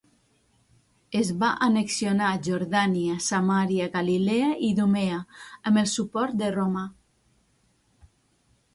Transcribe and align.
Es 1.19 1.27
va 1.43 1.49
annexionar 1.65 2.31
Jordània, 2.47 3.19
Samaria, 3.27 3.91
Galilea 3.99 4.51
i 4.57 4.59
Idumea, 4.73 5.23
amb 5.61 5.85
el 5.85 5.89
suport 5.97 6.43
de 6.45 6.53
Roma. 6.61 6.91